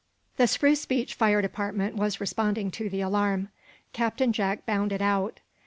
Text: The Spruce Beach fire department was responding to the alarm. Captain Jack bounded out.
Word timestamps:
The 0.37 0.47
Spruce 0.47 0.83
Beach 0.87 1.13
fire 1.13 1.43
department 1.43 1.95
was 1.95 2.19
responding 2.19 2.71
to 2.71 2.89
the 2.89 3.01
alarm. 3.01 3.49
Captain 3.93 4.33
Jack 4.33 4.65
bounded 4.65 5.03
out. 5.03 5.41